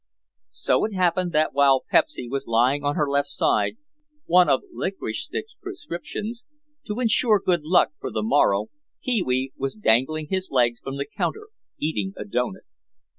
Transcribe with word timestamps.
So 0.49 0.83
it 0.85 0.95
happened 0.95 1.31
that 1.33 1.53
while 1.53 1.83
Pepsy 1.91 2.27
was 2.27 2.47
lying 2.47 2.83
on 2.83 2.95
her 2.95 3.07
left 3.07 3.27
side 3.27 3.77
(one 4.25 4.49
of 4.49 4.63
Licorice 4.71 5.27
Stick's 5.27 5.53
prescriptions) 5.61 6.43
to 6.85 6.99
insure 6.99 7.39
good 7.39 7.61
luck 7.61 7.91
for 7.99 8.09
the 8.11 8.23
morrow, 8.23 8.69
Pee 9.03 9.21
wee 9.23 9.53
was 9.55 9.75
dangling 9.75 10.29
his 10.31 10.49
legs 10.49 10.79
from 10.79 10.97
the 10.97 11.05
counter 11.05 11.49
eating 11.77 12.13
a 12.17 12.25
doughnut. 12.25 12.63